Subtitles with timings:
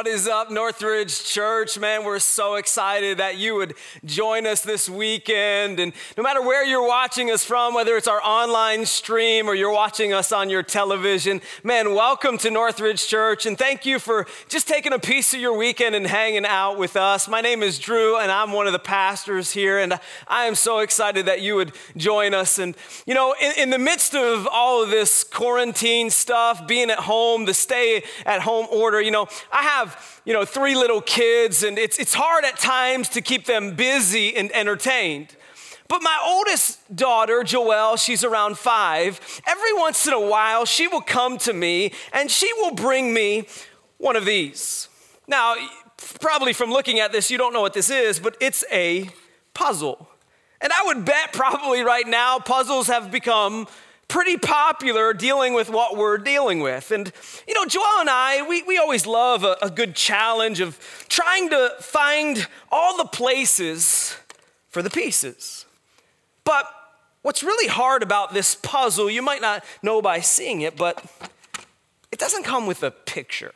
[0.00, 1.78] What is up, Northridge Church?
[1.78, 5.78] Man, we're so excited that you would join us this weekend.
[5.78, 9.70] And no matter where you're watching us from, whether it's our online stream or you're
[9.70, 13.44] watching us on your television, man, welcome to Northridge Church.
[13.44, 16.96] And thank you for just taking a piece of your weekend and hanging out with
[16.96, 17.28] us.
[17.28, 19.78] My name is Drew, and I'm one of the pastors here.
[19.78, 22.58] And I am so excited that you would join us.
[22.58, 27.00] And, you know, in, in the midst of all of this quarantine stuff, being at
[27.00, 29.89] home, the stay at home order, you know, I have,
[30.24, 34.36] you know, three little kids, and it's, it's hard at times to keep them busy
[34.36, 35.36] and entertained.
[35.90, 39.20] But my oldest daughter, Joelle, she's around five.
[39.44, 43.48] Every once in a while, she will come to me and she will bring me
[43.98, 44.88] one of these.
[45.26, 45.56] Now,
[46.20, 49.10] probably from looking at this, you don't know what this is, but it's a
[49.52, 50.08] puzzle.
[50.60, 53.66] And I would bet probably right now, puzzles have become
[54.10, 56.90] pretty popular dealing with what we're dealing with.
[56.90, 57.10] And,
[57.46, 61.48] you know, Joelle and I, we, we always love a, a good challenge of trying
[61.50, 64.16] to find all the places
[64.68, 65.64] for the pieces.
[66.44, 66.66] But
[67.22, 71.02] what's really hard about this puzzle, you might not know by seeing it, but
[72.10, 73.52] it doesn't come with a picture.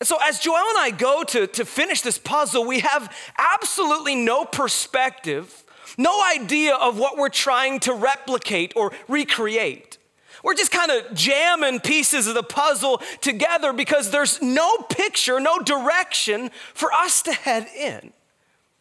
[0.00, 4.16] And so, as Joelle and I go to, to finish this puzzle, we have absolutely
[4.16, 5.62] no perspective
[5.96, 9.98] no idea of what we're trying to replicate or recreate.
[10.42, 15.60] We're just kind of jamming pieces of the puzzle together because there's no picture, no
[15.60, 18.12] direction for us to head in.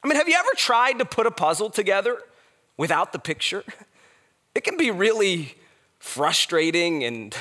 [0.03, 2.17] I mean, have you ever tried to put a puzzle together
[2.77, 3.63] without the picture?
[4.53, 5.55] It can be really
[5.99, 7.33] frustrating and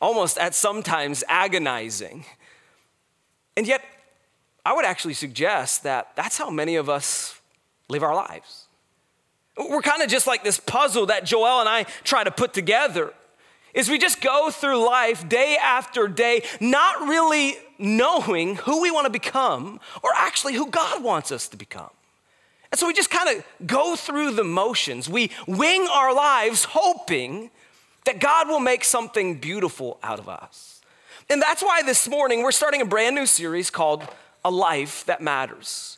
[0.00, 2.26] almost at sometimes agonizing.
[3.56, 3.82] And yet,
[4.64, 7.40] I would actually suggest that that's how many of us
[7.88, 8.63] live our lives.
[9.56, 13.12] We're kind of just like this puzzle that Joelle and I try to put together.
[13.72, 19.06] Is we just go through life day after day, not really knowing who we want
[19.06, 21.90] to become or actually who God wants us to become.
[22.70, 25.08] And so we just kind of go through the motions.
[25.08, 27.50] We wing our lives hoping
[28.04, 30.80] that God will make something beautiful out of us.
[31.30, 34.06] And that's why this morning we're starting a brand new series called
[34.44, 35.93] A Life That Matters.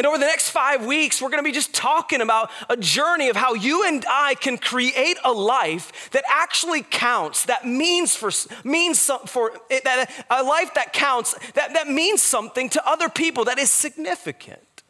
[0.00, 3.36] And over the next five weeks, we're gonna be just talking about a journey of
[3.36, 8.30] how you and I can create a life that actually counts, that means for,
[8.64, 13.58] means for that a life that counts, that, that means something to other people, that
[13.58, 14.82] is significant.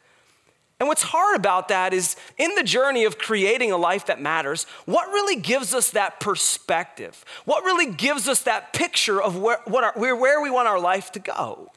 [0.79, 4.63] And what's hard about that is in the journey of creating a life that matters,
[4.85, 7.25] what really gives us that perspective?
[7.43, 11.19] What really gives us that picture of where, our, where we want our life to
[11.19, 11.69] go?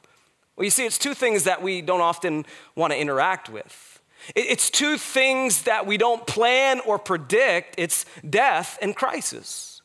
[0.56, 4.00] Well, you see, it's two things that we don't often want to interact with.
[4.34, 9.82] It's two things that we don't plan or predict it's death and crisis.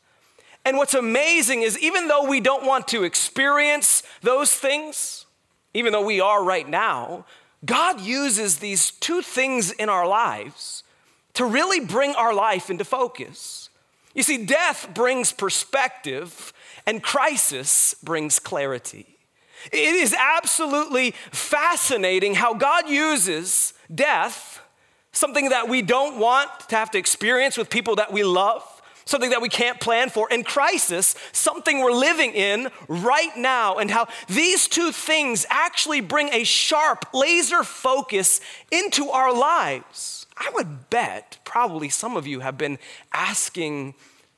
[0.64, 5.26] And what's amazing is even though we don't want to experience those things,
[5.74, 7.26] even though we are right now,
[7.64, 10.82] God uses these two things in our lives
[11.34, 13.68] to really bring our life into focus.
[14.14, 16.52] You see, death brings perspective,
[16.86, 19.18] and crisis brings clarity.
[19.72, 24.60] It is absolutely fascinating how God uses death,
[25.12, 28.62] something that we don't want to have to experience with people that we love,
[29.04, 33.90] something that we can't plan for, and crisis, something we're living in right now, and
[33.90, 38.40] how these two things actually bring a sharp laser focus
[38.70, 40.26] into our lives.
[40.36, 42.78] I would bet probably some of you have been
[43.12, 43.94] asking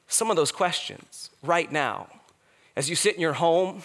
[0.09, 2.09] some of those questions right now
[2.77, 3.83] as you sit in your home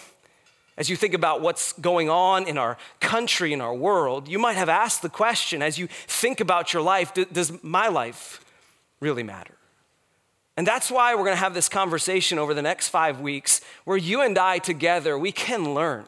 [0.78, 4.56] as you think about what's going on in our country, in our world, you might
[4.56, 8.44] have asked the question as you think about your life does my life
[9.00, 9.54] really matter?
[10.56, 14.22] And that's why we're gonna have this conversation over the next five weeks where you
[14.22, 16.06] and I together, we can learn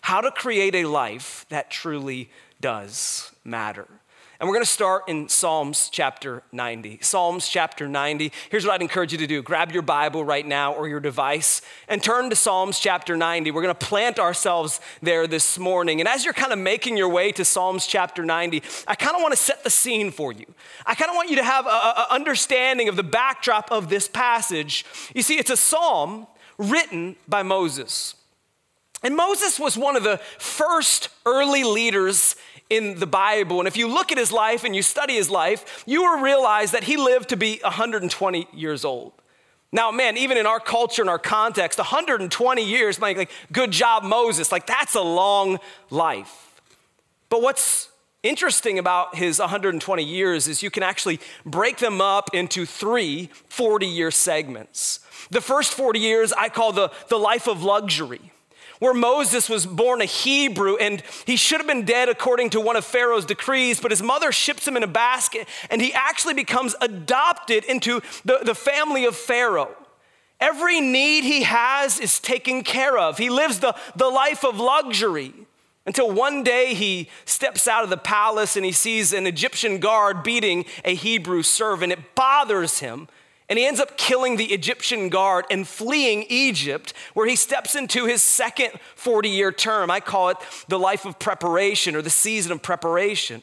[0.00, 2.30] how to create a life that truly
[2.60, 3.86] does matter.
[4.38, 6.98] And we're going to start in Psalms chapter 90.
[7.00, 8.30] Psalms chapter 90.
[8.50, 11.62] Here's what I'd encourage you to do grab your Bible right now or your device
[11.88, 13.50] and turn to Psalms chapter 90.
[13.50, 16.00] We're going to plant ourselves there this morning.
[16.00, 19.22] And as you're kind of making your way to Psalms chapter 90, I kind of
[19.22, 20.46] want to set the scene for you.
[20.84, 24.84] I kind of want you to have an understanding of the backdrop of this passage.
[25.14, 26.26] You see, it's a psalm
[26.58, 28.16] written by Moses.
[29.06, 32.34] And Moses was one of the first early leaders
[32.68, 33.60] in the Bible.
[33.60, 36.72] And if you look at his life and you study his life, you will realize
[36.72, 39.12] that he lived to be 120 years old.
[39.70, 44.02] Now, man, even in our culture and our context, 120 years, like, like good job,
[44.02, 44.50] Moses.
[44.50, 46.60] Like, that's a long life.
[47.28, 47.90] But what's
[48.24, 53.86] interesting about his 120 years is you can actually break them up into three 40
[53.86, 54.98] year segments.
[55.30, 58.32] The first 40 years I call the, the life of luxury
[58.78, 62.76] where Moses was born a Hebrew and he should have been dead according to one
[62.76, 66.74] of Pharaoh's decrees, but his mother ships him in a basket and he actually becomes
[66.80, 69.74] adopted into the, the family of Pharaoh.
[70.40, 73.18] Every need he has is taken care of.
[73.18, 75.32] He lives the, the life of luxury
[75.86, 80.22] until one day he steps out of the palace and he sees an Egyptian guard
[80.22, 81.92] beating a Hebrew servant.
[81.92, 83.08] It bothers him
[83.48, 88.06] and he ends up killing the Egyptian guard and fleeing Egypt, where he steps into
[88.06, 89.90] his second 40 year term.
[89.90, 90.38] I call it
[90.68, 93.42] the life of preparation or the season of preparation,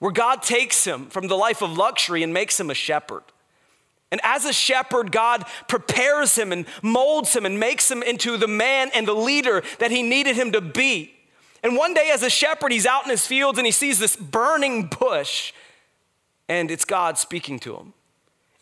[0.00, 3.22] where God takes him from the life of luxury and makes him a shepherd.
[4.10, 8.48] And as a shepherd, God prepares him and molds him and makes him into the
[8.48, 11.14] man and the leader that he needed him to be.
[11.62, 14.16] And one day, as a shepherd, he's out in his fields and he sees this
[14.16, 15.52] burning bush,
[16.48, 17.92] and it's God speaking to him.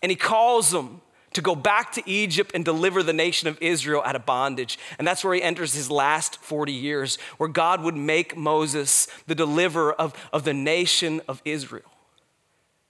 [0.03, 1.01] And he calls them
[1.35, 4.79] to go back to Egypt and deliver the nation of Israel out of bondage.
[4.99, 9.35] And that's where he enters his last 40 years, where God would make Moses the
[9.35, 11.91] deliverer of, of the nation of Israel.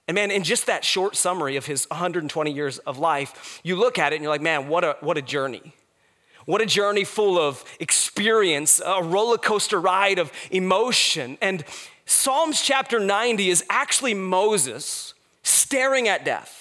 [0.07, 3.99] And man, in just that short summary of his 120 years of life, you look
[3.99, 5.73] at it and you're like, man, what a, what a journey.
[6.45, 11.37] What a journey full of experience, a roller coaster ride of emotion.
[11.41, 11.63] And
[12.07, 15.13] Psalms chapter 90 is actually Moses
[15.43, 16.58] staring at death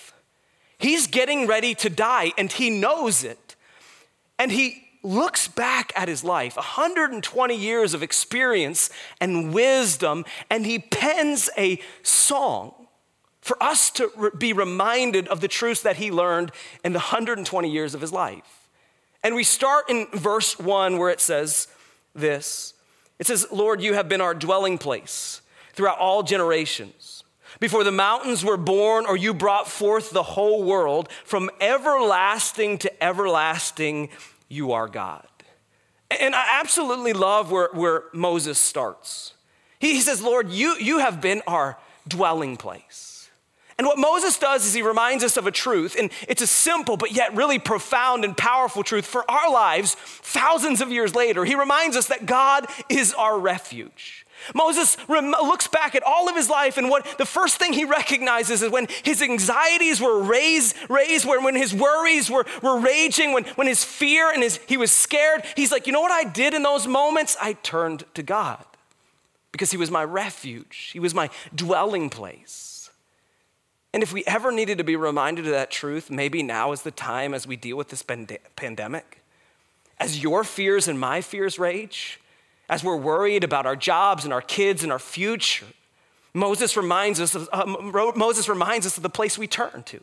[0.79, 3.57] He's getting ready to die and he knows it.
[4.39, 8.91] And he looks back at his life 120 years of experience
[9.21, 12.75] and wisdom, and he pens a song
[13.41, 16.53] for us to re- be reminded of the truths that he learned
[16.85, 18.69] in the 120 years of his life.
[19.23, 21.69] And we start in verse one where it says
[22.15, 22.75] this
[23.19, 25.43] it says, Lord, you have been our dwelling place
[25.73, 27.18] throughout all generations.
[27.61, 33.03] Before the mountains were born, or you brought forth the whole world, from everlasting to
[33.03, 34.11] everlasting,
[34.49, 35.27] you are God.
[36.21, 39.35] And I absolutely love where, where Moses starts.
[39.79, 43.31] He, says, Lord, you, you have been our dwelling place.
[43.77, 46.97] And what Moses does is he reminds us of a truth, and it's a simple
[46.97, 51.45] but yet really profound and powerful truth for our lives thousands of years later.
[51.45, 54.18] He reminds us that God is our refuge.
[54.55, 57.85] Moses rem- looks back at all of his life, and what the first thing he
[57.85, 63.33] recognizes is when his anxieties were raised, raised when, when his worries were, were raging,
[63.33, 66.29] when, when his fear and his, he was scared, he's like, you know what I
[66.29, 67.37] did in those moments?
[67.41, 68.65] I turned to God
[69.53, 72.91] because he was my refuge, he was my dwelling place.
[73.93, 76.91] And if we ever needed to be reminded of that truth, maybe now is the
[76.91, 79.23] time as we deal with this pand- pandemic.
[79.99, 82.21] As your fears and my fears rage,
[82.69, 85.67] as we're worried about our jobs and our kids and our future,
[86.35, 87.65] Moses reminds us of, uh,
[88.15, 90.01] Moses reminds us of the place we turn to,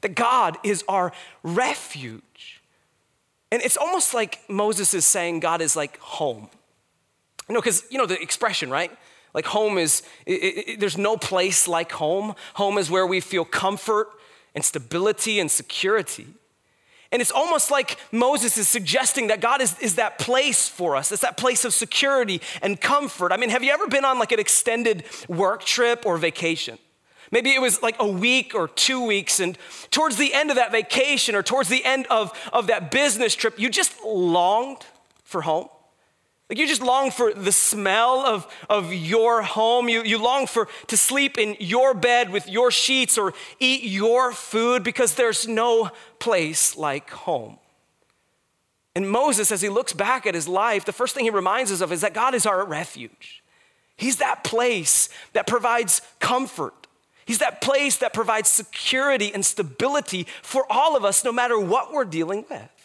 [0.00, 1.12] that God is our
[1.42, 2.60] refuge.
[3.52, 6.48] And it's almost like Moses is saying God is like home.
[7.48, 8.96] You know, because, you know, the expression, right?
[9.34, 10.32] Like home is, it,
[10.68, 12.34] it, there's no place like home.
[12.54, 14.08] Home is where we feel comfort
[14.54, 16.26] and stability and security.
[17.12, 21.10] And it's almost like Moses is suggesting that God is, is that place for us.
[21.10, 23.32] It's that place of security and comfort.
[23.32, 26.78] I mean, have you ever been on like an extended work trip or vacation?
[27.32, 29.56] Maybe it was like a week or two weeks, and
[29.90, 33.58] towards the end of that vacation or towards the end of, of that business trip,
[33.58, 34.84] you just longed
[35.22, 35.68] for home.
[36.50, 39.88] Like you just long for the smell of, of your home.
[39.88, 44.32] You, you long for to sleep in your bed with your sheets or eat your
[44.32, 47.58] food because there's no place like home.
[48.96, 51.80] And Moses, as he looks back at his life, the first thing he reminds us
[51.80, 53.44] of is that God is our refuge.
[53.96, 56.88] He's that place that provides comfort.
[57.26, 61.92] He's that place that provides security and stability for all of us, no matter what
[61.92, 62.79] we're dealing with.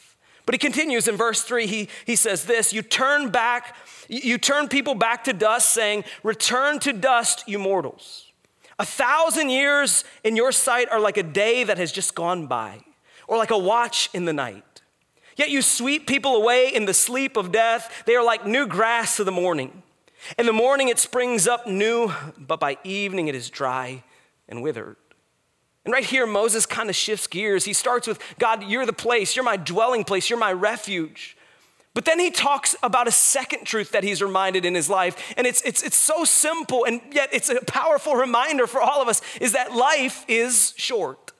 [0.46, 3.76] But he continues in verse three, he, he says this You turn back,
[4.08, 8.32] you turn people back to dust, saying, Return to dust, you mortals.
[8.78, 12.82] A thousand years in your sight are like a day that has just gone by,
[13.28, 14.64] or like a watch in the night.
[15.38, 18.04] Yet you sweep people away in the sleep of death.
[18.06, 19.84] They are like new grass to the morning.
[20.38, 24.04] In the morning it springs up new, but by evening it is dry
[24.48, 24.98] and withered.
[25.86, 27.64] And right here, Moses kind of shifts gears.
[27.64, 31.38] He starts with, God, you're the place, you're my dwelling place, you're my refuge.
[31.94, 35.34] But then he talks about a second truth that he's reminded in his life.
[35.38, 39.08] And it's, it's, it's so simple, and yet it's a powerful reminder for all of
[39.08, 41.32] us is that life is short.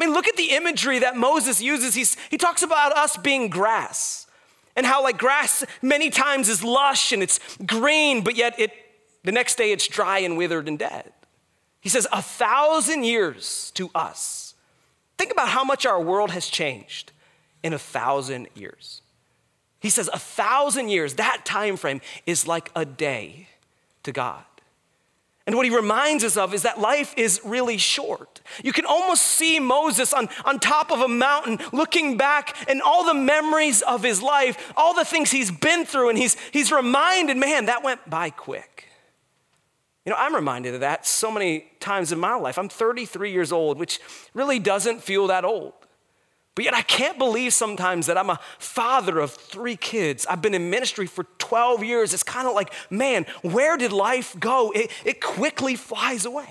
[0.00, 1.94] I mean, look at the imagery that Moses uses.
[1.94, 4.26] He's, he talks about us being grass
[4.76, 8.72] and how, like, grass many times is lush and it's green, but yet it,
[9.24, 11.12] the next day it's dry and withered and dead.
[11.80, 14.54] He says, a thousand years to us.
[15.16, 17.12] Think about how much our world has changed
[17.62, 19.02] in a thousand years.
[19.80, 23.48] He says a thousand years, that time frame is like a day
[24.02, 24.44] to God.
[25.46, 28.42] And what he reminds us of is that life is really short.
[28.62, 33.04] You can almost see Moses on, on top of a mountain looking back and all
[33.06, 37.38] the memories of his life, all the things he's been through, and he's, he's reminded,
[37.38, 38.87] man, that went by quick.
[40.08, 42.56] You know, I'm reminded of that so many times in my life.
[42.56, 44.00] I'm 33 years old, which
[44.32, 45.74] really doesn't feel that old.
[46.54, 50.24] But yet, I can't believe sometimes that I'm a father of three kids.
[50.24, 52.14] I've been in ministry for 12 years.
[52.14, 54.70] It's kind of like, man, where did life go?
[54.70, 56.48] It, it quickly flies away.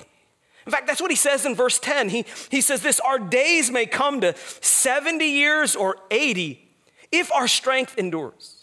[0.68, 2.10] In fact, that's what he says in verse 10.
[2.10, 6.64] He, he says this Our days may come to 70 years or 80
[7.12, 8.57] if our strength endures.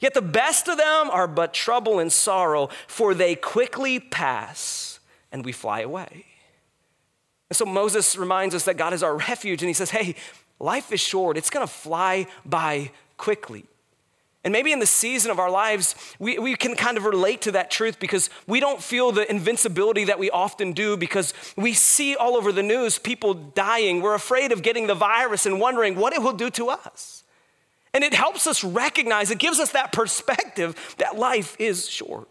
[0.00, 4.98] Yet the best of them are but trouble and sorrow, for they quickly pass
[5.30, 6.24] and we fly away.
[7.50, 10.14] And so Moses reminds us that God is our refuge, and he says, Hey,
[10.58, 13.64] life is short, it's gonna fly by quickly.
[14.42, 17.52] And maybe in the season of our lives, we, we can kind of relate to
[17.52, 22.16] that truth because we don't feel the invincibility that we often do because we see
[22.16, 24.00] all over the news people dying.
[24.00, 27.22] We're afraid of getting the virus and wondering what it will do to us.
[27.92, 32.28] And it helps us recognize, it gives us that perspective that life is short.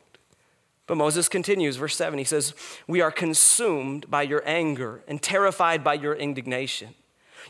[0.88, 2.56] But Moses continues, verse 7, he says,
[2.88, 6.96] We are consumed by your anger and terrified by your indignation.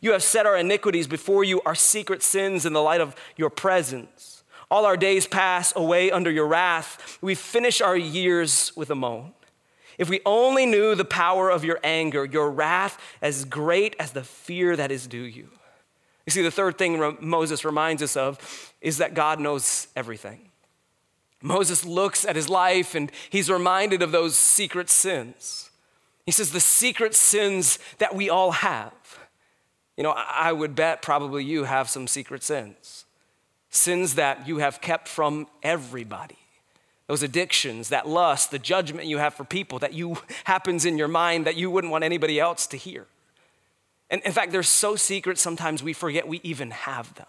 [0.01, 3.49] You have set our iniquities before you, our secret sins in the light of your
[3.49, 4.43] presence.
[4.71, 7.17] All our days pass away under your wrath.
[7.21, 9.33] We finish our years with a moan.
[9.97, 14.23] If we only knew the power of your anger, your wrath as great as the
[14.23, 15.49] fear that is due you.
[16.29, 20.51] You see, the third thing Moses reminds us of is that God knows everything.
[21.41, 25.71] Moses looks at his life and he's reminded of those secret sins.
[26.27, 28.93] He says, the secret sins that we all have.
[29.97, 33.05] You know, I would bet probably you have some secret sins,
[33.71, 36.37] sins that you have kept from everybody.
[37.07, 41.07] Those addictions, that lust, the judgment you have for people that you happens in your
[41.07, 43.07] mind that you wouldn't want anybody else to hear.
[44.09, 47.27] And in fact, they're so secret sometimes we forget we even have them.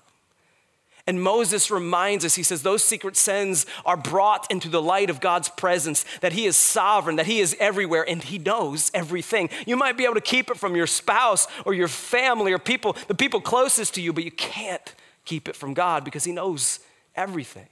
[1.07, 5.21] And Moses reminds us, he says, those secret sins are brought into the light of
[5.21, 9.49] God's presence, that He is sovereign, that He is everywhere, and He knows everything.
[9.67, 12.97] You might be able to keep it from your spouse or your family or people,
[13.09, 14.95] the people closest to you, but you can't
[15.25, 16.81] keep it from God because He knows
[17.17, 17.69] everything.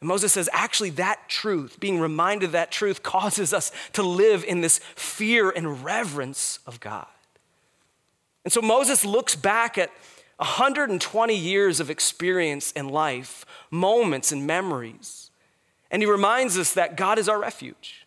[0.00, 4.44] And Moses says, actually, that truth, being reminded of that truth, causes us to live
[4.44, 7.06] in this fear and reverence of God.
[8.44, 9.90] And so Moses looks back at
[10.36, 15.30] 120 years of experience in life, moments and memories.
[15.90, 18.06] And he reminds us that God is our refuge.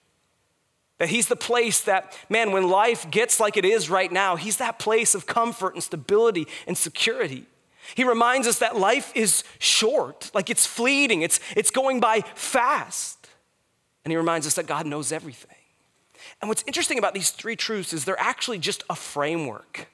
[0.98, 4.58] That he's the place that, man, when life gets like it is right now, he's
[4.58, 7.46] that place of comfort and stability and security.
[7.94, 13.30] He reminds us that life is short, like it's fleeting, it's, it's going by fast.
[14.04, 15.58] And he reminds us that God knows everything.
[16.42, 19.88] And what's interesting about these three truths is they're actually just a framework.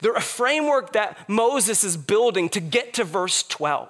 [0.00, 3.88] They're a framework that Moses is building to get to verse 12.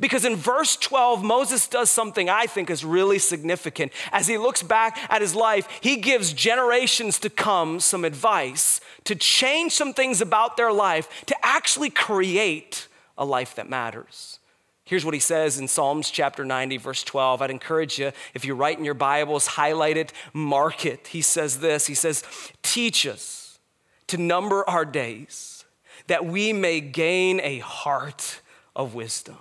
[0.00, 3.92] Because in verse 12, Moses does something I think is really significant.
[4.10, 9.14] As he looks back at his life, he gives generations to come some advice to
[9.14, 14.38] change some things about their life to actually create a life that matters.
[14.86, 17.40] Here's what he says in Psalms chapter 90, verse 12.
[17.40, 21.08] I'd encourage you, if you write in your Bibles, highlight it, mark it.
[21.08, 22.22] He says this He says,
[22.62, 23.43] Teach us
[24.08, 25.64] to number our days,
[26.06, 28.40] that we may gain a heart
[28.76, 29.38] of wisdom.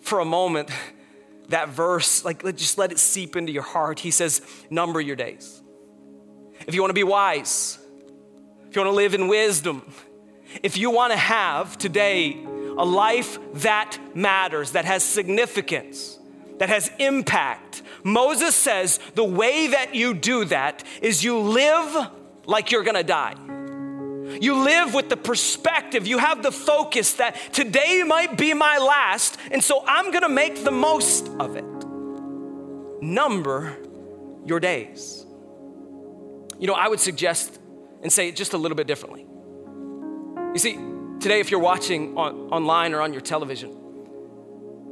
[0.00, 0.70] For a moment,
[1.48, 4.00] that verse, like just let it seep into your heart.
[4.00, 5.62] He says, number your days.
[6.66, 7.78] If you want to be wise,
[8.68, 9.92] if you want to live in wisdom,
[10.62, 12.36] if you want to have today
[12.78, 16.18] a life that matters, that has significance,
[16.58, 22.08] that has impact, Moses says the way that you do that is you live
[22.46, 23.34] like you're gonna die.
[24.40, 29.38] You live with the perspective, you have the focus that today might be my last,
[29.50, 31.64] and so I'm gonna make the most of it.
[33.02, 33.76] Number
[34.44, 35.26] your days.
[36.60, 37.58] You know, I would suggest
[38.02, 39.26] and say it just a little bit differently.
[40.52, 40.74] You see,
[41.18, 43.76] today, if you're watching on, online or on your television,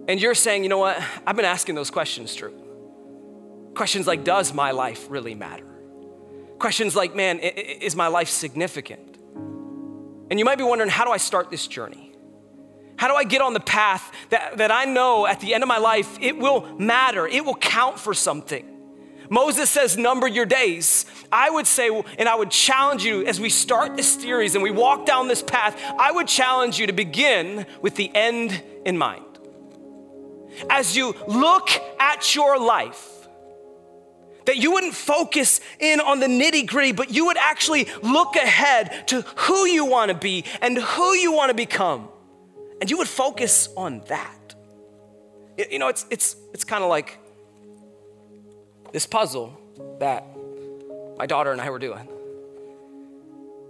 [0.08, 2.63] and you're saying, you know what, I've been asking those questions, true.
[3.74, 5.66] Questions like, does my life really matter?
[6.58, 9.18] Questions like, man, is my life significant?
[10.30, 12.12] And you might be wondering, how do I start this journey?
[12.96, 15.68] How do I get on the path that, that I know at the end of
[15.68, 18.70] my life it will matter, it will count for something?
[19.30, 21.06] Moses says, number your days.
[21.32, 21.88] I would say,
[22.18, 25.42] and I would challenge you as we start this series and we walk down this
[25.42, 29.24] path, I would challenge you to begin with the end in mind.
[30.70, 33.10] As you look at your life,
[34.46, 39.08] that you wouldn't focus in on the nitty gritty, but you would actually look ahead
[39.08, 42.08] to who you want to be and who you want to become.
[42.80, 44.54] And you would focus on that.
[45.70, 47.18] You know, it's, it's, it's kind of like
[48.92, 49.58] this puzzle
[50.00, 50.26] that
[51.16, 52.08] my daughter and I were doing.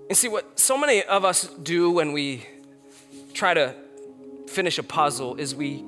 [0.08, 2.46] And see, what so many of us do when we
[3.32, 3.74] try to
[4.48, 5.84] finish a puzzle is we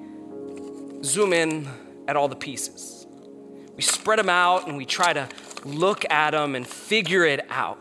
[1.03, 1.69] zoom in
[2.09, 2.96] at all the pieces
[3.77, 5.29] we spread them out and we try to
[5.65, 7.79] look at them and figure it out.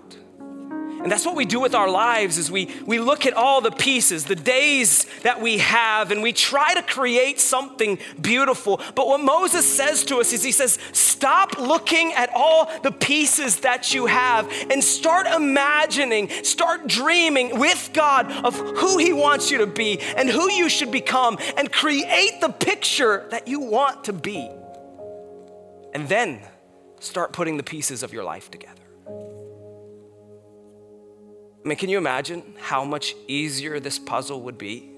[1.06, 3.70] And that's what we do with our lives is we, we look at all the
[3.70, 8.82] pieces, the days that we have, and we try to create something beautiful.
[8.96, 13.60] But what Moses says to us is he says, stop looking at all the pieces
[13.60, 19.60] that you have and start imagining, start dreaming with God of who he wants you
[19.60, 24.14] to be and who you should become and create the picture that you want to
[24.14, 24.50] be
[25.96, 26.42] and then
[27.00, 28.82] start putting the pieces of your life together.
[31.64, 34.92] I mean, can you imagine how much easier this puzzle would be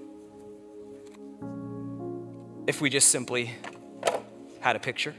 [2.66, 3.52] if we just simply
[4.60, 5.14] had a picture?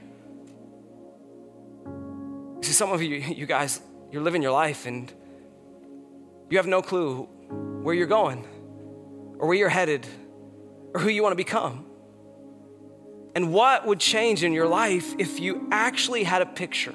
[2.63, 5.13] See, some of you, you guys, you're living your life and
[6.51, 7.23] you have no clue
[7.85, 8.45] where you're going
[9.39, 10.09] or where you're headed
[10.93, 11.88] or who you want to become.
[13.39, 16.93] And what would change in your life if you actually had a picture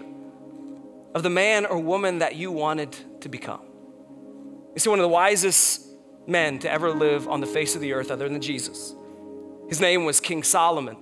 [1.15, 3.61] of the man or woman that you wanted to become?
[4.73, 5.87] You see, one of the wisest
[6.27, 8.93] men to ever live on the face of the earth, other than Jesus,
[9.69, 10.97] his name was King Solomon.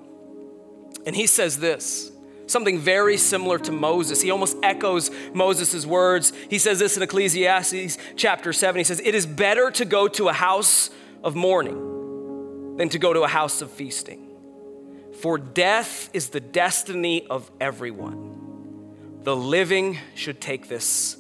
[1.08, 2.12] And he says this
[2.46, 4.22] something very similar to Moses.
[4.22, 6.34] He almost echoes Moses' words.
[6.52, 8.78] He says this in Ecclesiastes chapter 7.
[8.78, 10.92] He says, It is better to go to a house
[11.24, 14.31] of mourning than to go to a house of feasting.
[15.20, 19.20] For death is the destiny of everyone.
[19.24, 21.18] The living should take this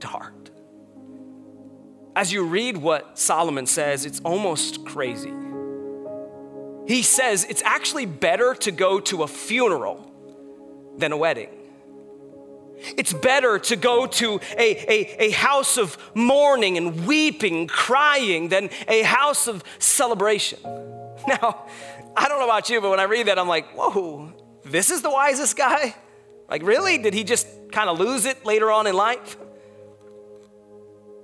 [0.00, 0.50] to heart.
[2.16, 5.32] As you read what Solomon says, it's almost crazy.
[6.86, 10.10] He says it's actually better to go to a funeral
[10.96, 11.48] than a wedding.
[12.96, 18.68] It's better to go to a, a, a house of mourning and weeping, crying, than
[18.88, 20.58] a house of celebration.
[21.28, 21.66] Now,
[22.16, 24.32] I don't know about you, but when I read that, I'm like, whoa,
[24.64, 25.94] this is the wisest guy?
[26.48, 26.98] Like, really?
[26.98, 29.36] Did he just kind of lose it later on in life?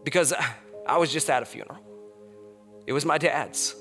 [0.05, 0.33] Because
[0.87, 1.79] I was just at a funeral.
[2.87, 3.75] It was my dad's.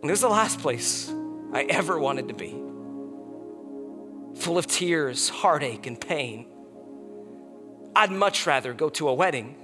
[0.00, 1.12] And this is the last place
[1.52, 2.50] I ever wanted to be.
[4.40, 6.46] Full of tears, heartache, and pain.
[7.94, 9.56] I'd much rather go to a wedding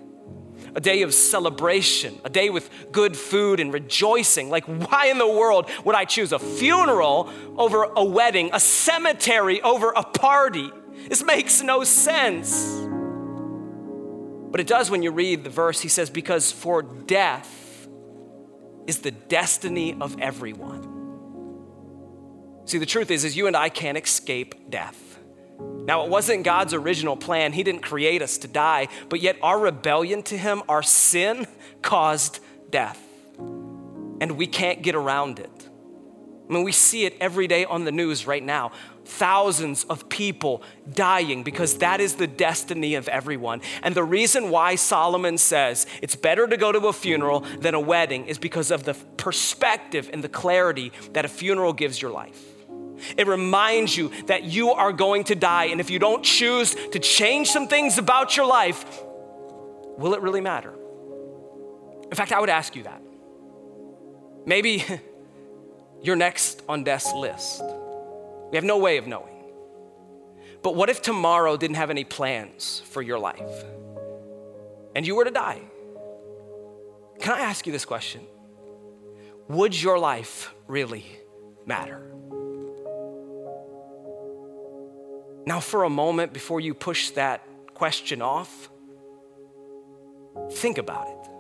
[0.77, 4.51] a day of celebration, a day with good food and rejoicing.
[4.51, 9.63] Like, why in the world would I choose a funeral over a wedding, a cemetery
[9.63, 10.71] over a party?
[11.09, 12.87] This makes no sense.
[14.51, 15.81] But it does when you read the verse.
[15.81, 17.89] He says, Because for death
[18.87, 20.93] is the destiny of everyone.
[22.67, 25.06] See, the truth is, is you and I can't escape death.
[25.59, 27.53] Now, it wasn't God's original plan.
[27.53, 31.47] He didn't create us to die, but yet our rebellion to Him, our sin,
[31.83, 32.41] caused
[32.71, 33.01] death.
[33.39, 35.69] And we can't get around it.
[36.49, 38.71] I mean, we see it every day on the news right now.
[39.05, 43.63] Thousands of people dying because that is the destiny of everyone.
[43.83, 47.81] And the reason why Solomon says it's better to go to a funeral than a
[47.81, 52.56] wedding is because of the perspective and the clarity that a funeral gives your life.
[53.17, 55.67] It reminds you that you are going to die.
[55.67, 58.85] And if you don't choose to change some things about your life,
[59.99, 60.73] will it really matter?
[62.05, 63.03] In fact, I would ask you that.
[64.45, 64.85] Maybe
[66.03, 67.63] you're next on death's list.
[68.51, 69.35] We have no way of knowing.
[70.63, 73.65] But what if tomorrow didn't have any plans for your life
[74.95, 75.61] and you were to die?
[77.21, 78.27] Can I ask you this question?
[79.49, 81.07] Would your life really
[81.65, 82.11] matter?
[85.47, 88.69] Now, for a moment, before you push that question off,
[90.55, 91.31] think about it.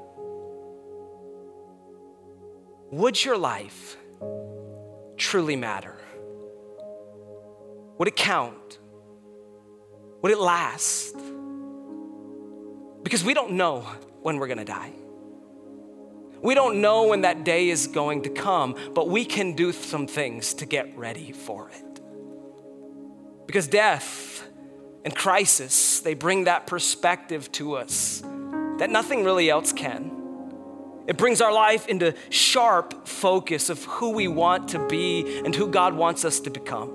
[2.93, 3.97] Would your life
[5.17, 5.97] truly matter?
[7.99, 8.79] Would it count?
[10.23, 11.17] Would it last?
[13.03, 13.81] Because we don't know
[14.23, 14.93] when we're gonna die.
[16.43, 20.07] We don't know when that day is going to come, but we can do some
[20.07, 21.96] things to get ready for it.
[23.47, 24.47] Because death
[25.05, 28.23] and crisis, they bring that perspective to us
[28.79, 30.13] that nothing really else can.
[31.07, 35.69] It brings our life into sharp focus of who we want to be and who
[35.69, 36.93] God wants us to become.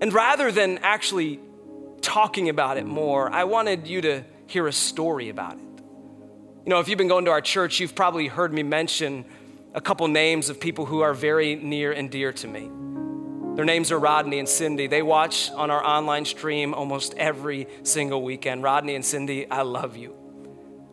[0.00, 1.40] And rather than actually
[2.00, 5.82] talking about it more, I wanted you to hear a story about it.
[6.64, 9.24] You know, if you've been going to our church, you've probably heard me mention
[9.74, 12.70] a couple names of people who are very near and dear to me.
[13.60, 14.86] Their names are Rodney and Cindy.
[14.86, 18.62] They watch on our online stream almost every single weekend.
[18.62, 20.14] Rodney and Cindy, I love you.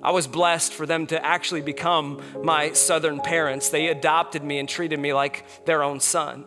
[0.04, 3.70] I was blessed for them to actually become my southern parents.
[3.70, 6.44] They adopted me and treated me like their own son.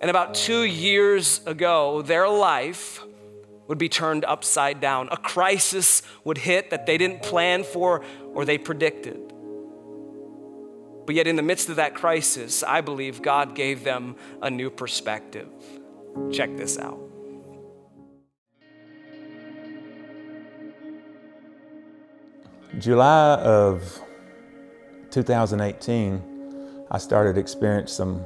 [0.00, 3.04] And about two years ago, their life
[3.68, 5.10] would be turned upside down.
[5.12, 8.02] A crisis would hit that they didn't plan for
[8.32, 9.34] or they predicted.
[11.10, 14.70] But yet, in the midst of that crisis, I believe God gave them a new
[14.70, 15.48] perspective.
[16.30, 17.00] Check this out.
[22.78, 24.00] July of
[25.10, 28.24] 2018, I started experiencing some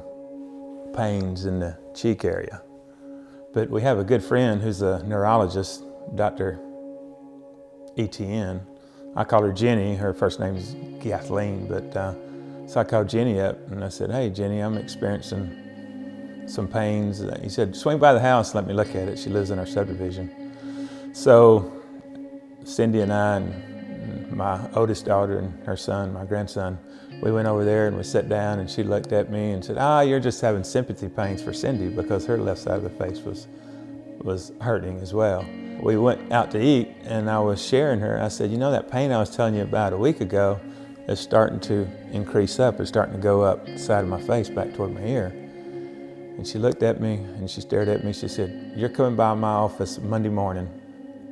[0.93, 2.61] pains in the cheek area.
[3.51, 6.59] But we have a good friend who's a neurologist, Dr.
[7.97, 8.61] Etienne.
[9.15, 9.95] I call her Jenny.
[9.95, 12.13] Her first name is Kathleen, but uh,
[12.67, 17.49] so I called Jenny up and I said, "Hey, Jenny, I'm experiencing some pains." He
[17.49, 20.29] said, "Swing by the house, let me look at it." She lives in our subdivision.
[21.13, 21.71] So
[22.63, 26.77] Cindy and I and my oldest daughter and her son, my grandson,
[27.21, 29.77] we went over there and we sat down and she looked at me and said,
[29.77, 33.19] ah, you're just having sympathy pains for Cindy because her left side of the face
[33.21, 33.47] was,
[34.19, 35.45] was hurting as well.
[35.81, 38.21] We went out to eat and I was sharing her.
[38.21, 40.59] I said, you know that pain I was telling you about a week ago
[41.07, 42.79] is starting to increase up.
[42.79, 45.27] It's starting to go up the side of my face back toward my ear.
[45.27, 48.11] And she looked at me and she stared at me.
[48.11, 50.69] She said, you're coming by my office Monday morning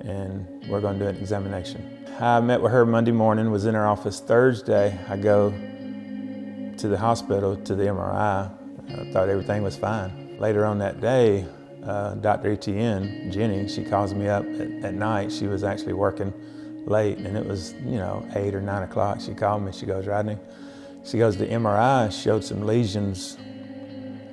[0.02, 2.06] and we're going to do an examination.
[2.20, 4.98] I met with her Monday morning, was in her office Thursday.
[5.10, 8.52] I go to the hospital to the MRI.
[8.90, 10.38] I thought everything was fine.
[10.40, 11.46] Later on that day,
[11.84, 12.52] uh, Dr.
[12.52, 15.32] Etienne, Jenny, she calls me up at, at, night.
[15.32, 16.34] She was actually working
[16.86, 19.22] late and it was, you know, eight or nine o'clock.
[19.22, 20.38] She called me, she goes, Rodney,
[21.04, 23.38] she goes, the MRI showed some lesions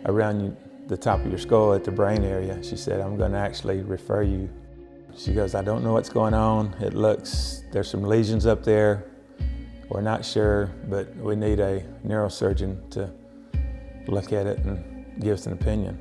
[0.06, 2.62] around the top of your skull at the brain area.
[2.62, 4.48] She said, I'm gonna actually refer you
[5.16, 6.74] she goes, I don't know what's going on.
[6.80, 9.04] It looks, there's some lesions up there.
[9.88, 13.10] We're not sure, but we need a neurosurgeon to
[14.06, 15.98] look at it and give us an opinion.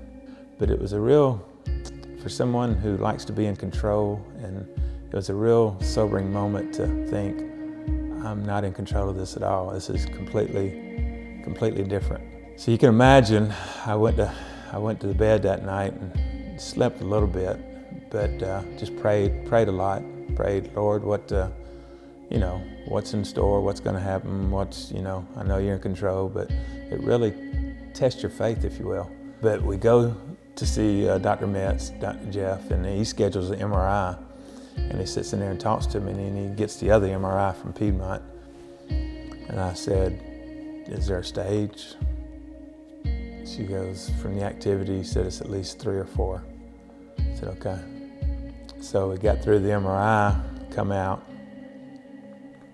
[0.58, 1.46] But it was a real,
[2.22, 4.68] for someone who likes to be in control, and
[5.10, 7.40] it was a real sobering moment to think,
[8.24, 9.72] I'm not in control of this at all.
[9.72, 12.24] This is completely, completely different.
[12.58, 13.54] So you can imagine,
[13.86, 14.34] I went to,
[14.72, 17.60] I went to the bed that night and slept a little bit
[18.10, 20.04] but uh, just prayed, prayed a lot.
[20.36, 21.50] Prayed, Lord, what, uh,
[22.30, 25.76] you know, what's in store, what's going to happen, what's, you know, I know you're
[25.76, 27.34] in control, but it really
[27.94, 29.12] tests your faith, if you will.
[29.42, 30.16] But we go
[30.56, 31.48] to see uh, Dr.
[31.48, 32.32] Metz, Dr.
[32.32, 34.18] Jeff, and he schedules an MRI,
[34.90, 37.56] and he sits in there and talks to me, and he gets the other MRI
[37.56, 38.24] from Piedmont.
[38.90, 40.22] And I said,
[40.88, 41.96] is there a stage?
[43.46, 46.44] She goes, from the activity, he said it's at least three or four.
[47.18, 47.80] I said, okay.
[48.82, 51.24] So we got through the MRI, come out,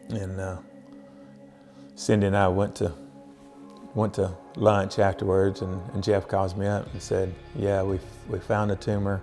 [0.09, 0.57] and uh,
[1.95, 2.93] Cindy and I went to
[3.95, 8.39] went to lunch afterwards, and, and Jeff calls me up and said, "Yeah, we we
[8.39, 9.21] found a tumor."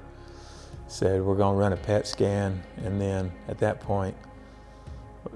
[0.89, 4.15] Said we're going to run a PET scan, and then at that point,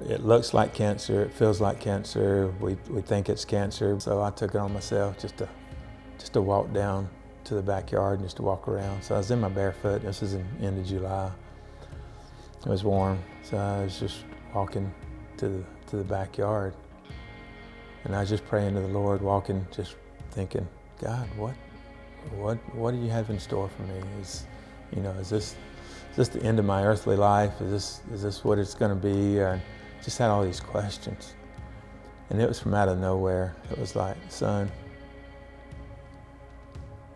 [0.06, 1.22] it looks like cancer.
[1.22, 2.52] It feels like cancer.
[2.60, 3.98] We we think it's cancer.
[4.00, 5.48] So I took it on myself just to
[6.18, 7.08] just to walk down
[7.44, 9.02] to the backyard and just to walk around.
[9.02, 10.02] So I was in my barefoot.
[10.02, 11.30] This was in end of July.
[12.66, 14.92] It was warm, so I was just walking
[15.36, 16.74] to the, to the backyard.
[18.04, 19.94] And I was just praying to the Lord, walking, just
[20.32, 20.66] thinking,
[21.00, 21.54] God, what,
[22.36, 24.00] what, what do you have in store for me?
[24.20, 24.46] Is,
[24.94, 25.56] you know, is this,
[26.10, 27.60] is this the end of my earthly life?
[27.60, 29.38] Is this, is this what it's going to be?
[29.38, 29.60] Or
[30.02, 31.34] just had all these questions.
[32.30, 33.54] And it was from out of nowhere.
[33.70, 34.70] It was like, son,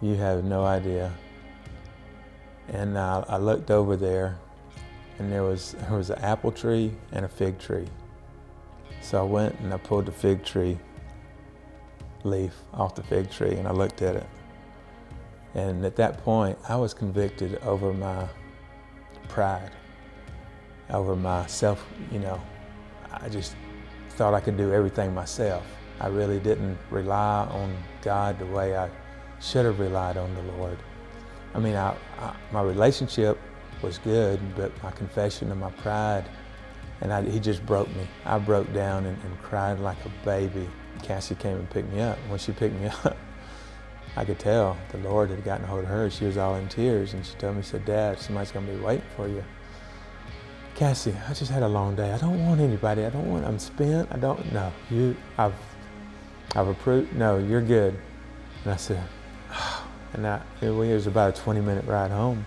[0.00, 1.12] you have no idea.
[2.68, 4.38] And I, I looked over there,
[5.18, 7.86] and there was, there was an apple tree and a fig tree.
[9.00, 10.78] So I went and I pulled the fig tree
[12.24, 14.26] leaf off the fig tree and I looked at it.
[15.54, 18.28] And at that point, I was convicted over my
[19.28, 19.72] pride,
[20.90, 22.40] over my self, you know,
[23.12, 23.56] I just
[24.10, 25.64] thought I could do everything myself.
[26.00, 28.88] I really didn't rely on God the way I
[29.40, 30.78] should have relied on the Lord.
[31.54, 33.38] I mean, I, I, my relationship
[33.82, 36.24] was good, but my confession and my pride,
[37.00, 38.06] and I, he just broke me.
[38.24, 40.68] I broke down and, and cried like a baby.
[41.02, 42.18] Cassie came and picked me up.
[42.28, 43.16] When she picked me up,
[44.16, 46.10] I could tell the Lord had gotten a hold of her.
[46.10, 48.72] She was all in tears, and she told me, she said, Dad, somebody's going to
[48.72, 49.44] be waiting for you.
[50.74, 52.10] Cassie, I just had a long day.
[52.10, 53.04] I don't want anybody.
[53.04, 54.08] I don't want, I'm spent.
[54.10, 55.54] I don't, no, you, I've,
[56.54, 57.14] I've approved.
[57.14, 57.98] No, you're good.
[58.64, 59.02] And I said,
[59.52, 59.86] oh.
[60.12, 62.46] and I, it was about a 20 minute ride home.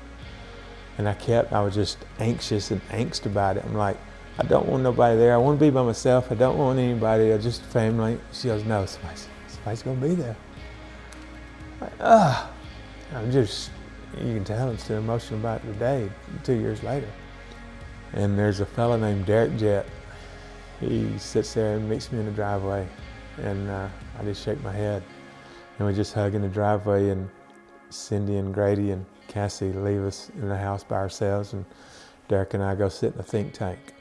[0.97, 3.63] And I kept, I was just anxious and angst about it.
[3.65, 3.97] I'm like,
[4.37, 5.33] I don't want nobody there.
[5.33, 6.31] I want to be by myself.
[6.31, 7.31] I don't want anybody.
[7.31, 8.19] I just family.
[8.31, 10.35] She goes, no, somebody's, somebody's going to be there.
[11.99, 12.49] Ah,
[13.13, 13.71] I'm just,
[14.17, 16.09] you can tell I'm still emotional about the day,
[16.43, 17.09] two years later.
[18.13, 19.85] And there's a fellow named Derek Jett.
[20.79, 22.87] He sits there and meets me in the driveway,
[23.37, 23.87] and uh,
[24.19, 25.03] I just shake my head.
[25.77, 27.29] And we just hug in the driveway, and
[27.89, 31.65] Cindy and Grady and Cassie leave us in the house by ourselves, and
[32.27, 33.93] Derek and I go sit in a think tank.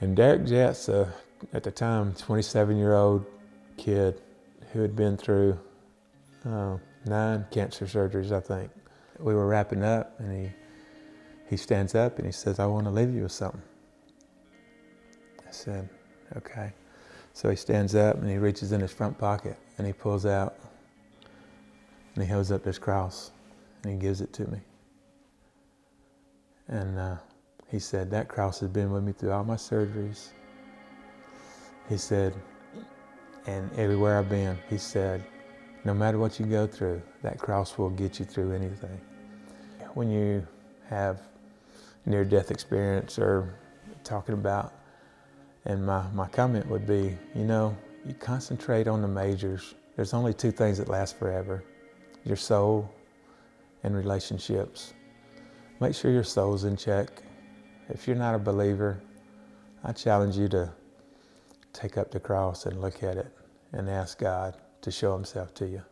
[0.00, 1.12] And Derek Jett's, a,
[1.52, 3.26] at the time, 27 year old
[3.76, 4.20] kid
[4.72, 5.58] who had been through
[6.44, 8.70] uh, nine cancer surgeries, I think.
[9.18, 10.52] We were wrapping up, and he
[11.50, 13.60] he stands up and he says, I want to leave you with something.
[15.40, 15.88] I said,
[16.36, 16.72] okay.
[17.32, 20.56] So he stands up and he reaches in his front pocket and he pulls out
[22.14, 23.32] and he holds up this cross
[23.82, 24.60] and he gives it to me.
[26.68, 27.16] And uh,
[27.68, 30.28] he said, That cross has been with me through all my surgeries.
[31.88, 32.32] He said,
[33.46, 35.24] and everywhere I've been, he said,
[35.84, 39.00] no matter what you go through, that cross will get you through anything.
[39.94, 40.46] When you
[40.88, 41.20] have
[42.06, 43.54] near death experience or
[44.04, 44.72] talking about.
[45.64, 49.74] And my, my comment would be you know, you concentrate on the majors.
[49.96, 51.64] There's only two things that last forever
[52.24, 52.92] your soul
[53.82, 54.92] and relationships.
[55.80, 57.22] Make sure your soul's in check.
[57.88, 59.00] If you're not a believer,
[59.82, 60.70] I challenge you to
[61.72, 63.32] take up the cross and look at it
[63.72, 65.82] and ask God to show Himself to you.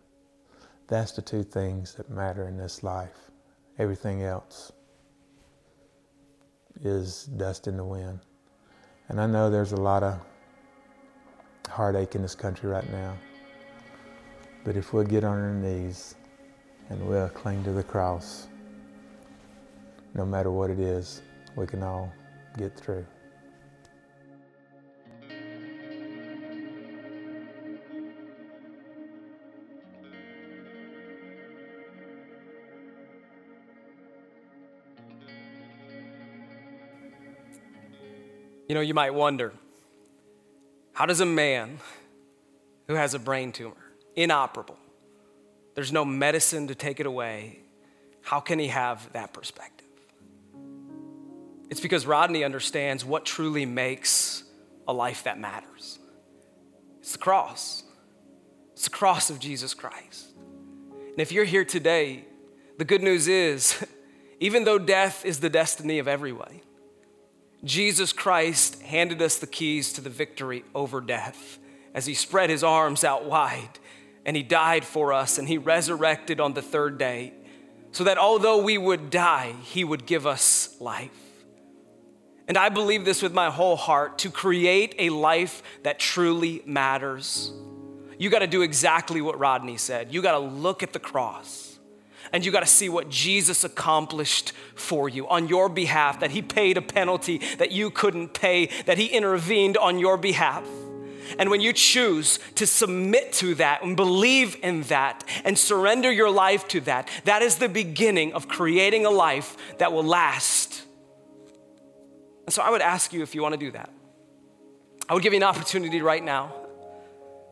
[0.86, 3.30] That's the two things that matter in this life.
[3.78, 4.72] Everything else
[6.82, 8.20] is dust in the wind.
[9.08, 10.20] And I know there's a lot of
[11.68, 13.16] heartache in this country right now.
[14.64, 16.14] But if we'll get on our knees
[16.90, 18.48] and we'll cling to the cross,
[20.14, 21.22] no matter what it is,
[21.56, 22.12] we can all
[22.56, 23.06] get through.
[38.68, 39.52] You know, you might wonder
[40.92, 41.78] how does a man
[42.86, 43.76] who has a brain tumor,
[44.14, 44.78] inoperable,
[45.74, 47.60] there's no medicine to take it away,
[48.20, 49.86] how can he have that perspective?
[51.70, 54.42] It's because Rodney understands what truly makes
[54.86, 55.98] a life that matters.
[56.98, 57.84] It's the cross.
[58.72, 60.32] It's the cross of Jesus Christ.
[60.98, 62.24] And if you're here today,
[62.78, 63.84] the good news is,
[64.40, 66.60] even though death is the destiny of everyone,
[67.64, 71.58] Jesus Christ handed us the keys to the victory over death
[71.92, 73.78] as he spread his arms out wide
[74.24, 77.32] and he died for us and he resurrected on the third day
[77.90, 81.10] so that although we would die, he would give us life.
[82.46, 87.52] And I believe this with my whole heart to create a life that truly matters.
[88.18, 90.12] You got to do exactly what Rodney said.
[90.12, 91.77] You got to look at the cross
[92.32, 96.42] and you got to see what Jesus accomplished for you on your behalf, that he
[96.42, 100.64] paid a penalty that you couldn't pay, that he intervened on your behalf.
[101.38, 106.30] And when you choose to submit to that and believe in that and surrender your
[106.30, 110.82] life to that, that is the beginning of creating a life that will last.
[112.46, 113.90] And so I would ask you if you want to do that.
[115.08, 116.54] I would give you an opportunity right now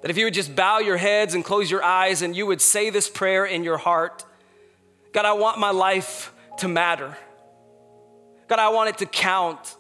[0.03, 2.61] that if you would just bow your heads and close your eyes and you would
[2.61, 4.25] say this prayer in your heart
[5.13, 7.17] God, I want my life to matter.
[8.49, 9.77] God, I want it to count.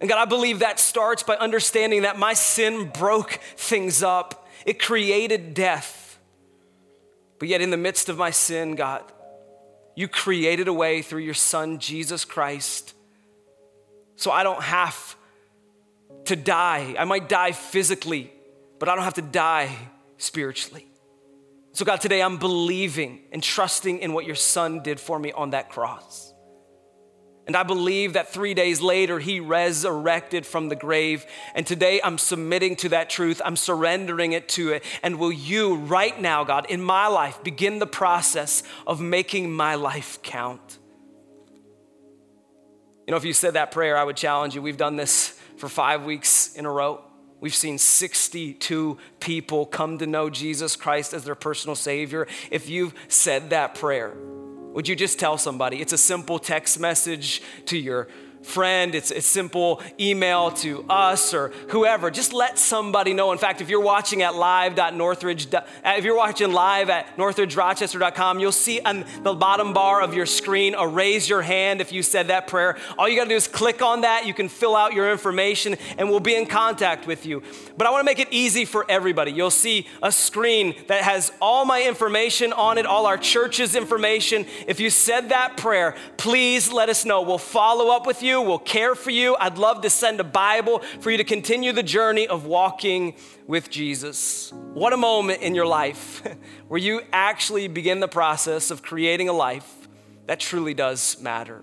[0.00, 4.80] And God, I believe that starts by understanding that my sin broke things up, it
[4.80, 6.18] created death.
[7.38, 9.02] But yet, in the midst of my sin, God,
[9.94, 12.94] you created a way through your Son, Jesus Christ.
[14.16, 15.16] So I don't have
[16.26, 16.94] to die.
[16.98, 18.30] I might die physically,
[18.78, 19.74] but I don't have to die
[20.18, 20.89] spiritually.
[21.72, 25.50] So, God, today I'm believing and trusting in what your son did for me on
[25.50, 26.34] that cross.
[27.46, 31.26] And I believe that three days later, he resurrected from the grave.
[31.54, 33.42] And today I'm submitting to that truth.
[33.44, 34.84] I'm surrendering it to it.
[35.02, 39.74] And will you, right now, God, in my life, begin the process of making my
[39.74, 40.78] life count?
[43.06, 44.62] You know, if you said that prayer, I would challenge you.
[44.62, 47.02] We've done this for five weeks in a row.
[47.40, 52.26] We've seen 62 people come to know Jesus Christ as their personal Savior.
[52.50, 54.14] If you've said that prayer,
[54.72, 55.80] would you just tell somebody?
[55.80, 58.08] It's a simple text message to your
[58.42, 62.10] friend, it's a simple email to us or whoever.
[62.10, 63.32] Just let somebody know.
[63.32, 68.52] In fact, if you're watching at live.northridge, uh, if you're watching live at northridgerochester.com, you'll
[68.52, 72.28] see on the bottom bar of your screen a raise your hand if you said
[72.28, 72.76] that prayer.
[72.98, 74.26] All you got to do is click on that.
[74.26, 77.42] You can fill out your information and we'll be in contact with you.
[77.76, 79.32] But I want to make it easy for everybody.
[79.32, 84.46] You'll see a screen that has all my information on it, all our church's information.
[84.66, 87.22] If you said that prayer, please let us know.
[87.22, 89.36] We'll follow up with you you, will care for you.
[89.38, 93.14] I'd love to send a Bible for you to continue the journey of walking
[93.46, 94.52] with Jesus.
[94.72, 96.22] What a moment in your life
[96.68, 99.88] where you actually begin the process of creating a life
[100.26, 101.62] that truly does matter.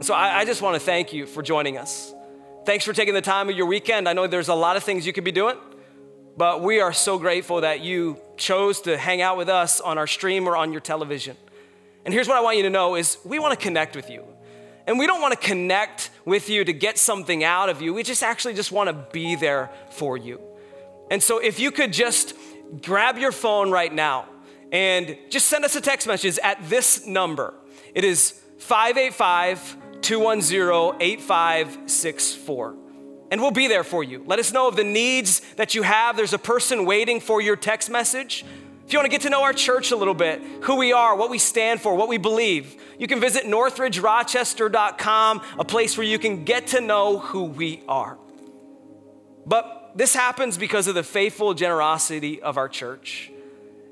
[0.00, 2.14] So I, I just want to thank you for joining us.
[2.64, 4.08] Thanks for taking the time of your weekend.
[4.08, 5.56] I know there's a lot of things you could be doing,
[6.36, 10.06] but we are so grateful that you chose to hang out with us on our
[10.06, 11.36] stream or on your television.
[12.04, 14.24] And here's what I want you to know is we want to connect with you.
[14.86, 17.92] And we don't want to connect with you to get something out of you.
[17.92, 20.40] We just actually just want to be there for you.
[21.10, 22.34] And so if you could just
[22.82, 24.26] grab your phone right now
[24.72, 27.54] and just send us a text message at this number.
[27.94, 32.74] It is 585 210 8564.
[33.30, 34.22] And we'll be there for you.
[34.26, 36.16] Let us know of the needs that you have.
[36.16, 38.44] There's a person waiting for your text message.
[38.86, 41.16] If you want to get to know our church a little bit, who we are,
[41.16, 46.20] what we stand for, what we believe, you can visit northridgerochester.com, a place where you
[46.20, 48.16] can get to know who we are.
[49.44, 53.32] But this happens because of the faithful generosity of our church.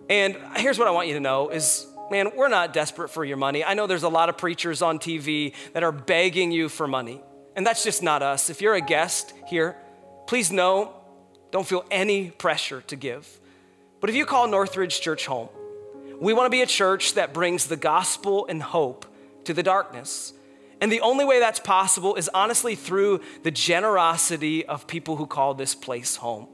[0.09, 3.37] And here's what I want you to know is man, we're not desperate for your
[3.37, 3.65] money.
[3.65, 7.21] I know there's a lot of preachers on TV that are begging you for money.
[7.57, 8.49] And that's just not us.
[8.49, 9.77] If you're a guest here,
[10.29, 10.95] please know,
[11.51, 13.41] don't feel any pressure to give.
[14.05, 15.49] But if you call Northridge Church home,
[16.21, 19.07] we want to be a church that brings the gospel and hope
[19.45, 20.35] to the darkness.
[20.83, 25.55] And the only way that's possible is honestly through the generosity of people who call
[25.55, 26.49] this place home.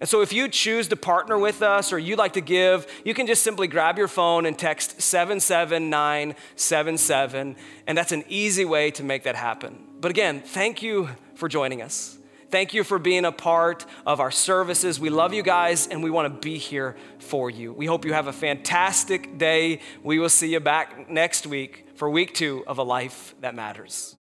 [0.00, 3.14] And so, if you choose to partner with us or you'd like to give, you
[3.14, 7.56] can just simply grab your phone and text 77977.
[7.86, 9.78] And that's an easy way to make that happen.
[9.98, 12.18] But again, thank you for joining us.
[12.52, 15.00] Thank you for being a part of our services.
[15.00, 17.72] We love you guys and we want to be here for you.
[17.72, 19.80] We hope you have a fantastic day.
[20.02, 24.18] We will see you back next week for week two of A Life That Matters.